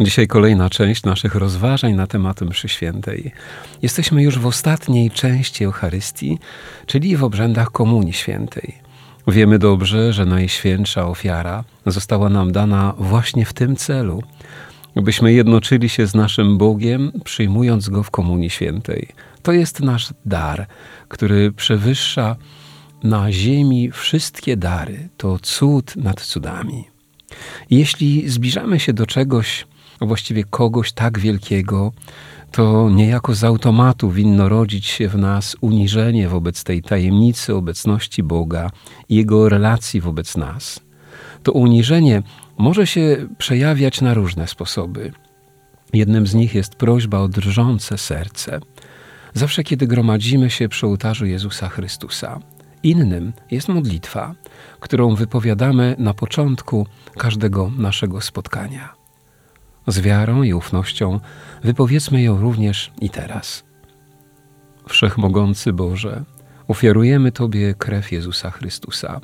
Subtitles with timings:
[0.00, 3.32] Dzisiaj kolejna część naszych rozważań na temat mszy świętej.
[3.82, 6.38] Jesteśmy już w ostatniej części Eucharystii,
[6.86, 8.74] czyli w obrzędach Komunii Świętej.
[9.28, 14.22] Wiemy dobrze, że Najświętsza ofiara została nam dana właśnie w tym celu,
[14.96, 19.08] byśmy jednoczyli się z naszym Bogiem, przyjmując Go w Komunii Świętej.
[19.42, 20.66] To jest nasz dar,
[21.08, 22.36] który przewyższa
[23.02, 25.08] na ziemi wszystkie dary.
[25.16, 26.84] To cud nad cudami.
[27.70, 29.66] Jeśli zbliżamy się do czegoś,
[30.00, 31.92] właściwie kogoś tak wielkiego,
[32.52, 38.70] to niejako z automatu winno rodzić się w nas uniżenie wobec tej tajemnicy obecności Boga
[39.08, 40.80] i Jego relacji wobec nas.
[41.42, 42.22] To uniżenie
[42.58, 45.12] może się przejawiać na różne sposoby.
[45.92, 48.60] Jednym z nich jest prośba o drżące serce.
[49.34, 52.40] Zawsze, kiedy gromadzimy się przy ołtarzu Jezusa Chrystusa.
[52.82, 54.34] Innym jest modlitwa,
[54.80, 56.86] którą wypowiadamy na początku
[57.18, 59.03] każdego naszego spotkania.
[59.86, 61.20] Z wiarą i ufnością
[61.62, 63.64] wypowiedzmy ją również i teraz.
[64.88, 66.24] Wszechmogący Boże,
[66.68, 69.20] ofiarujemy Tobie krew Jezusa Chrystusa,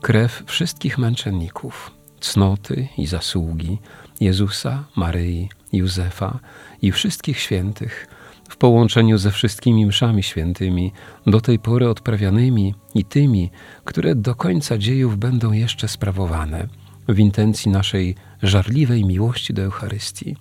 [0.00, 3.78] krew wszystkich męczenników, cnoty i zasługi
[4.20, 6.38] Jezusa, Maryi, Józefa
[6.82, 8.08] i wszystkich świętych,
[8.48, 10.92] w połączeniu ze wszystkimi mszami świętymi,
[11.26, 13.50] do tej pory odprawianymi i tymi,
[13.84, 16.68] które do końca dziejów będą jeszcze sprawowane–
[17.08, 20.36] w intencji naszej żarliwej miłości do Eucharystii,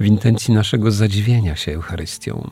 [0.00, 2.50] w intencji naszego zadziwienia się Eucharystią,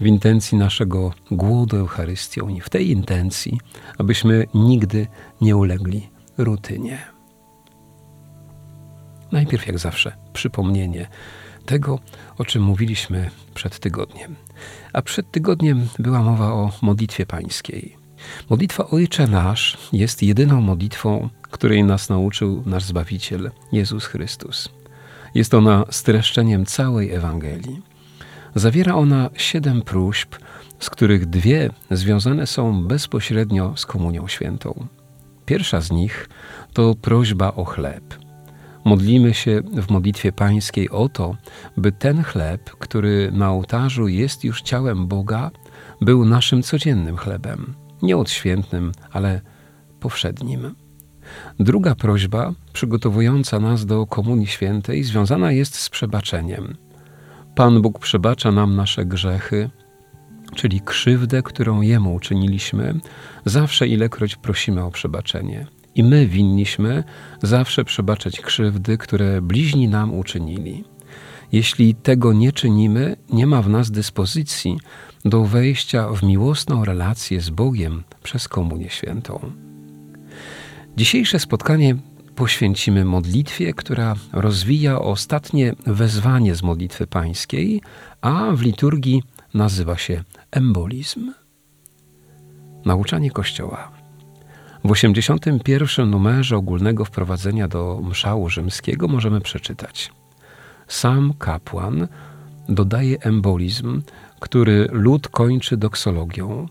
[0.00, 3.60] w intencji naszego głodu Eucharystią i w tej intencji,
[3.98, 5.06] abyśmy nigdy
[5.40, 6.08] nie ulegli
[6.38, 6.98] rutynie.
[9.32, 11.08] Najpierw, jak zawsze, przypomnienie
[11.66, 11.98] tego,
[12.38, 14.36] o czym mówiliśmy przed tygodniem.
[14.92, 17.99] A przed tygodniem była mowa o modlitwie pańskiej.
[18.50, 24.68] Modlitwa Ojcze Nasz jest jedyną modlitwą, której nas nauczył nasz Zbawiciel Jezus Chrystus.
[25.34, 27.82] Jest ona streszczeniem całej Ewangelii.
[28.54, 30.34] Zawiera ona siedem próśb,
[30.78, 34.86] z których dwie związane są bezpośrednio z Komunią Świętą.
[35.46, 36.28] Pierwsza z nich
[36.72, 38.14] to prośba o chleb.
[38.84, 41.36] Modlimy się w modlitwie pańskiej o to,
[41.76, 45.50] by ten chleb, który na ołtarzu jest już ciałem Boga,
[46.00, 49.40] był naszym codziennym chlebem, nie odświętnym, ale
[50.00, 50.74] powszednim.
[51.60, 56.76] Druga prośba, przygotowująca nas do Komunii Świętej, związana jest z przebaczeniem.
[57.54, 59.70] Pan Bóg przebacza nam nasze grzechy,
[60.54, 63.00] czyli krzywdę, którą Jemu uczyniliśmy,
[63.44, 65.66] zawsze ilekroć prosimy o przebaczenie.
[65.94, 67.04] I my winniśmy
[67.42, 70.84] zawsze przebaczać krzywdy, które bliźni nam uczynili.
[71.52, 74.78] Jeśli tego nie czynimy, nie ma w nas dyspozycji
[75.24, 79.52] do wejścia w miłosną relację z Bogiem przez Komunię Świętą.
[80.96, 81.96] Dzisiejsze spotkanie
[82.34, 87.82] poświęcimy modlitwie, która rozwija ostatnie wezwanie z modlitwy pańskiej,
[88.20, 89.22] a w liturgii
[89.54, 91.32] nazywa się embolizm.
[92.84, 93.90] Nauczanie Kościoła.
[94.84, 100.10] W 81 numerze ogólnego wprowadzenia do mszału rzymskiego możemy przeczytać.
[100.90, 102.08] Sam kapłan
[102.68, 104.02] dodaje embolizm,
[104.40, 106.68] który lud kończy doksologią.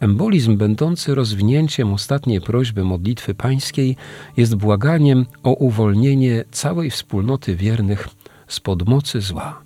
[0.00, 3.96] Embolizm, będący rozwinięciem ostatniej prośby modlitwy pańskiej,
[4.36, 8.08] jest błaganiem o uwolnienie całej wspólnoty wiernych
[8.48, 9.62] spod mocy zła.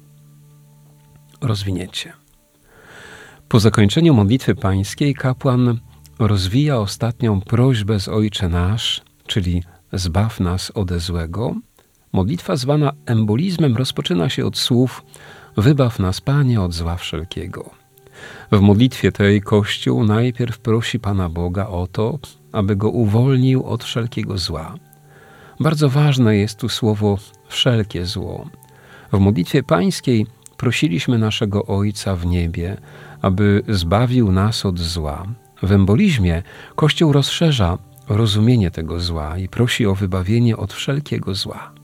[1.41, 2.13] Rozwinięcie.
[3.49, 5.79] Po zakończeniu modlitwy pańskiej kapłan
[6.19, 11.55] rozwija ostatnią prośbę z Ojcze Nasz, czyli zbaw nas ode złego.
[12.17, 15.05] Modlitwa zwana embolizmem rozpoczyna się od słów
[15.57, 17.71] Wybaw nas, Panie, od zła wszelkiego.
[18.53, 22.19] W modlitwie tej Kościół najpierw prosi Pana Boga o to,
[22.53, 24.75] aby go uwolnił od wszelkiego zła.
[25.61, 27.19] Bardzo ważne jest tu słowo
[27.49, 28.49] wszelkie zło.
[29.13, 30.27] W modlitwie pańskiej
[30.57, 32.77] prosiliśmy naszego Ojca w niebie,
[33.23, 35.27] aby zbawił nas od zła.
[35.63, 36.43] W embolizmie
[36.77, 37.79] Kościół rozszerza
[38.09, 41.76] rozumienie tego zła i prosi o wybawienie od wszelkiego zła.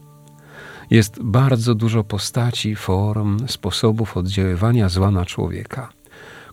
[0.93, 5.93] Jest bardzo dużo postaci, form, sposobów oddziaływania zła na człowieka.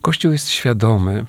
[0.01, 1.25] Kościół jest świadomy,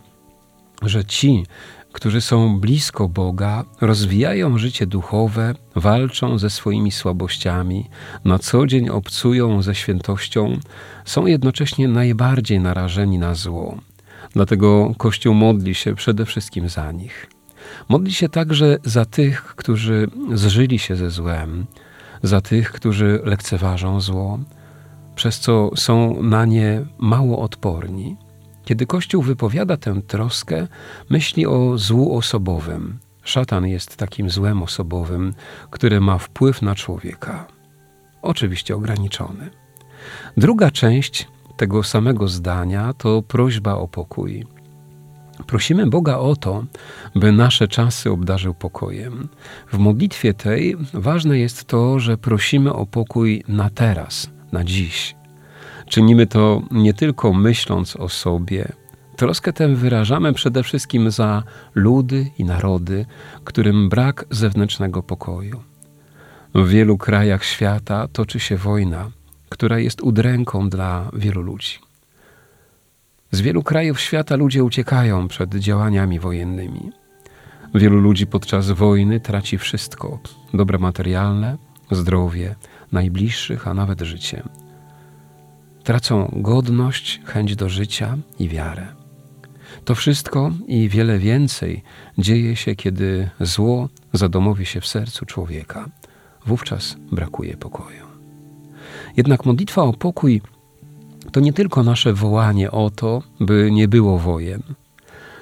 [0.82, 1.46] że ci,
[1.92, 7.88] którzy są blisko Boga, rozwijają życie duchowe, walczą ze swoimi słabościami,
[8.24, 10.58] na co dzień obcują ze świętością,
[11.04, 13.78] są jednocześnie najbardziej narażeni na zło.
[14.32, 17.26] Dlatego Kościół modli się przede wszystkim za nich.
[17.88, 21.66] Modli się także za tych, którzy zżyli się ze złem,
[22.22, 24.38] za tych, którzy lekceważą zło,
[25.14, 28.16] przez co są na nie mało odporni.
[28.64, 30.66] Kiedy Kościół wypowiada tę troskę,
[31.10, 32.98] myśli o złu osobowym.
[33.22, 35.34] Szatan jest takim złem osobowym,
[35.70, 37.46] które ma wpływ na człowieka.
[38.22, 39.50] Oczywiście ograniczony.
[40.36, 44.46] Druga część tego samego zdania to prośba o pokój.
[45.50, 46.64] Prosimy Boga o to,
[47.14, 49.28] by nasze czasy obdarzył pokojem.
[49.72, 55.14] W modlitwie tej ważne jest to, że prosimy o pokój na teraz, na dziś.
[55.88, 58.72] Czynimy to nie tylko myśląc o sobie.
[59.16, 61.42] Troskę tę wyrażamy przede wszystkim za
[61.74, 63.06] ludy i narody,
[63.44, 65.62] którym brak zewnętrznego pokoju.
[66.54, 69.10] W wielu krajach świata toczy się wojna,
[69.48, 71.89] która jest udręką dla wielu ludzi.
[73.30, 76.92] Z wielu krajów świata ludzie uciekają przed działaniami wojennymi.
[77.74, 80.18] Wielu ludzi podczas wojny traci wszystko:
[80.54, 81.58] dobra materialne,
[81.90, 82.54] zdrowie,
[82.92, 84.42] najbliższych, a nawet życie.
[85.84, 88.86] Tracą godność, chęć do życia i wiarę.
[89.84, 91.82] To wszystko i wiele więcej
[92.18, 95.88] dzieje się, kiedy zło zadomowi się w sercu człowieka.
[96.46, 98.06] Wówczas brakuje pokoju.
[99.16, 100.42] Jednak modlitwa o pokój
[101.32, 104.62] to nie tylko nasze wołanie o to, by nie było wojen.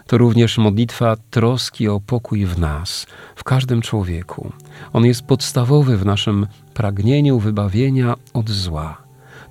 [0.06, 3.06] To również modlitwa troski o pokój w nas,
[3.37, 4.52] w każdym człowieku.
[4.93, 9.02] On jest podstawowy w naszym pragnieniu wybawienia od zła.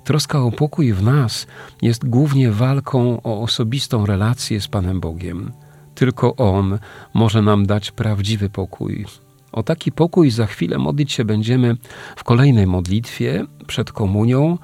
[0.04, 1.46] Troska o pokój w nas
[1.82, 5.52] jest głównie walką o osobistą relację z Panem Bogiem.
[5.94, 6.78] Tylko On
[7.14, 9.06] może nam dać prawdziwy pokój.
[9.52, 11.76] O taki pokój za chwilę modlić się będziemy
[12.16, 14.58] w kolejnej modlitwie przed komunią,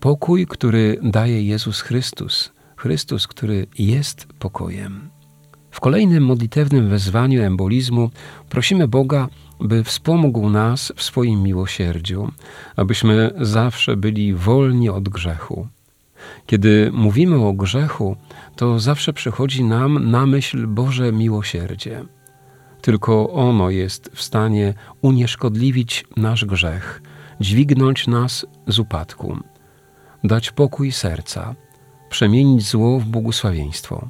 [0.00, 5.10] Pokój, który daje Jezus Chrystus, Chrystus, który jest pokojem.
[5.70, 8.10] W kolejnym modlitewnym wezwaniu embolizmu
[8.48, 9.28] prosimy Boga,
[9.60, 12.32] by wspomógł nas w swoim miłosierdziu,
[12.76, 15.68] abyśmy zawsze byli wolni od grzechu.
[16.46, 18.16] Kiedy mówimy o grzechu,
[18.56, 22.04] to zawsze przychodzi nam na myśl Boże miłosierdzie.
[22.80, 27.02] Tylko ono jest w stanie unieszkodliwić nasz grzech,
[27.40, 29.36] dźwignąć nas z upadku
[30.24, 31.54] dać pokój serca,
[32.10, 34.08] przemienić zło w błogosławieństwo.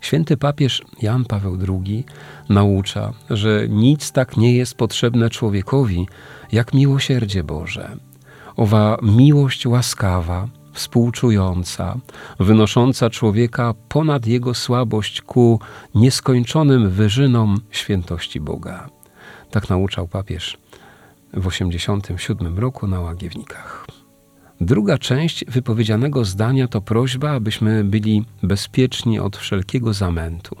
[0.00, 2.04] Święty papież Jan Paweł II
[2.48, 6.08] naucza, że nic tak nie jest potrzebne człowiekowi,
[6.52, 7.96] jak miłosierdzie Boże.
[8.56, 11.96] Owa miłość łaskawa, współczująca,
[12.40, 15.60] wynosząca człowieka ponad jego słabość ku
[15.94, 18.88] nieskończonym wyżynom świętości Boga.
[19.50, 20.58] Tak nauczał papież
[21.32, 23.87] w 87 roku na Łagiewnikach.
[24.60, 30.56] Druga część wypowiedzianego zdania to prośba, abyśmy byli bezpieczni od wszelkiego zamętu.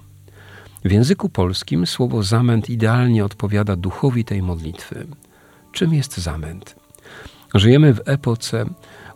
[0.84, 5.06] W języku polskim słowo zamęt idealnie odpowiada duchowi tej modlitwy.
[5.72, 6.76] Czym jest zamęt?
[7.54, 8.66] Żyjemy w epoce,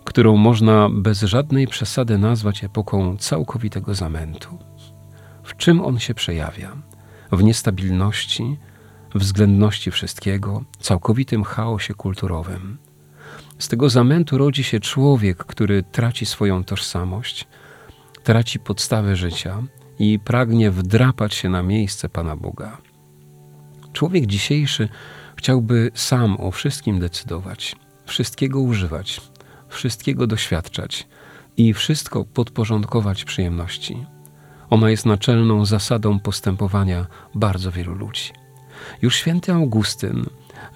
[0.04, 4.58] którą można bez żadnej przesady nazwać epoką całkowitego zamętu.
[5.42, 6.76] W czym on się przejawia?
[7.32, 8.56] W niestabilności,
[9.14, 12.78] względności wszystkiego, całkowitym chaosie kulturowym.
[13.62, 17.46] Z tego zamętu rodzi się człowiek, który traci swoją tożsamość,
[18.24, 19.62] traci podstawę życia
[19.98, 22.78] i pragnie wdrapać się na miejsce Pana Boga.
[23.92, 24.88] Człowiek dzisiejszy
[25.36, 29.20] chciałby sam o wszystkim decydować, wszystkiego używać,
[29.68, 31.08] wszystkiego doświadczać
[31.56, 34.06] i wszystko podporządkować przyjemności.
[34.70, 38.32] Ona jest naczelną zasadą postępowania bardzo wielu ludzi.
[39.02, 40.26] Już święty Augustyn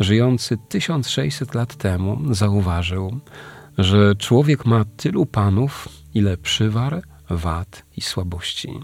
[0.00, 3.20] żyjący 1600 lat temu, zauważył,
[3.78, 8.80] że człowiek ma tylu panów, ile przywar, wad i słabości.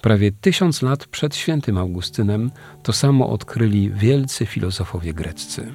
[0.00, 2.50] Prawie tysiąc lat przed świętym Augustynem
[2.82, 5.72] to samo odkryli wielcy filozofowie greccy.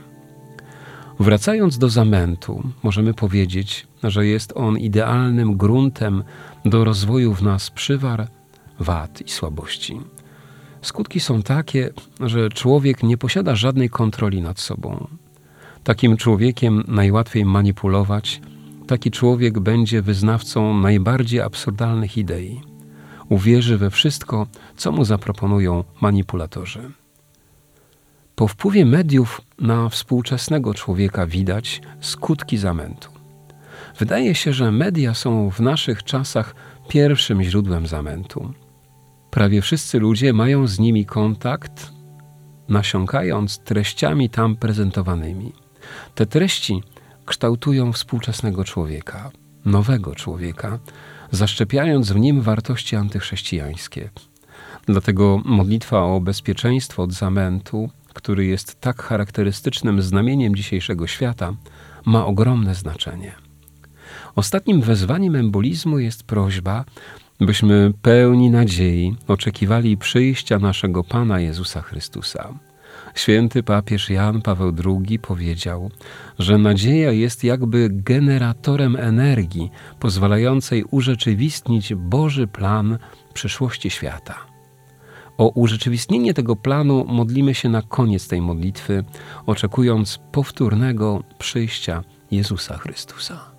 [1.20, 6.24] Wracając do zamętu, możemy powiedzieć, że jest on idealnym gruntem
[6.66, 8.28] do rozwoju w nas przywar,
[8.80, 10.00] wad i słabości.
[10.88, 11.90] Skutki są takie,
[12.20, 15.08] że człowiek nie posiada żadnej kontroli nad sobą.
[15.84, 18.42] Takim człowiekiem najłatwiej manipulować,
[18.88, 22.62] taki człowiek będzie wyznawcą najbardziej absurdalnych idei.
[23.30, 26.92] Uwierzy we wszystko, co mu zaproponują manipulatorzy.
[28.36, 33.10] Po wpływie mediów na współczesnego człowieka widać skutki zamętu.
[34.00, 36.56] Wydaje się, że media są w naszych czasach
[36.88, 38.54] pierwszym źródłem zamętu
[39.38, 41.92] prawie wszyscy ludzie mają z nimi kontakt,
[42.70, 45.54] nasiąkając treściami tam prezentowanymi.
[46.16, 46.84] Te treści
[47.26, 49.32] kształtują współczesnego człowieka,
[49.66, 50.80] nowego człowieka,
[51.32, 54.10] zaszczepiając w nim wartości antychrześcijańskie.
[54.86, 61.54] Dlatego modlitwa o bezpieczeństwo od zamętu, który jest tak charakterystycznym znamieniem dzisiejszego świata,
[62.06, 63.36] ma ogromne znaczenie.
[64.36, 66.86] Ostatnim wezwaniem embolizmu jest prośba,
[67.40, 72.54] byśmy pełni nadziei oczekiwali przyjścia naszego Pana Jezusa Chrystusa.
[73.16, 75.92] Święty papież Jan Paweł II powiedział,
[76.40, 82.98] że nadzieja jest jakby generatorem energii pozwalającej urzeczywistnić Boży plan
[83.34, 84.36] przyszłości świata.
[85.38, 89.04] O urzeczywistnienie tego planu modlimy się na koniec tej modlitwy,
[89.46, 93.52] oczekując powtórnego przyjścia Jezusa Chrystusa.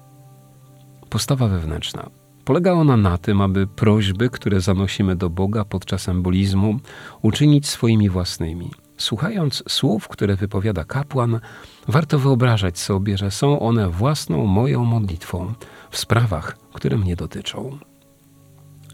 [1.10, 2.17] Postawa wewnętrzna.
[2.48, 6.80] Polega ona na tym, aby prośby, które zanosimy do Boga podczas embolizmu,
[7.22, 8.70] uczynić swoimi własnymi.
[8.96, 11.40] Słuchając słów, które wypowiada kapłan,
[11.88, 15.54] warto wyobrażać sobie, że są one własną moją modlitwą
[15.90, 17.78] w sprawach, które mnie dotyczą.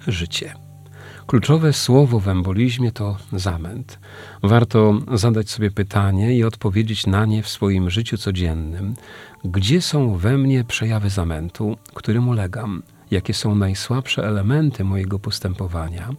[0.07, 0.55] Życie.
[1.27, 3.99] Kluczowe słowo w embolizmie to zamęt.
[4.43, 8.95] Warto zadać sobie pytanie i odpowiedzieć na nie w swoim życiu codziennym.
[9.45, 12.83] Gdzie są we mnie przejawy zamętu, którym ulegam?
[13.11, 16.11] Jakie są najsłabsze elementy mojego postępowania,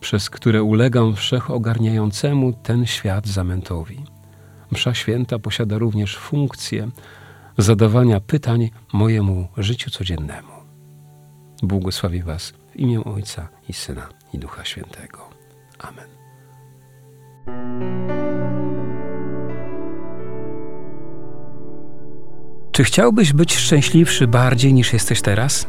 [0.00, 4.04] przez które ulegam wszechogarniającemu ten świat zamętowi?
[4.70, 6.88] Msza święta posiada również funkcję
[7.58, 10.52] zadawania pytań mojemu życiu codziennemu.
[11.62, 15.18] Błogosławię Was w imię Ojca i Syna i Ducha Świętego.
[15.78, 16.08] Amen.
[22.72, 25.68] Czy chciałbyś być szczęśliwszy bardziej niż jesteś teraz?